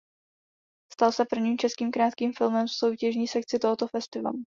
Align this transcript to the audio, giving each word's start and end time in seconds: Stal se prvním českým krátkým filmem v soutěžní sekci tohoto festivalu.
Stal 0.93 1.11
se 1.13 1.25
prvním 1.25 1.57
českým 1.57 1.91
krátkým 1.91 2.33
filmem 2.33 2.67
v 2.67 2.71
soutěžní 2.71 3.27
sekci 3.27 3.59
tohoto 3.59 3.87
festivalu. 3.87 4.43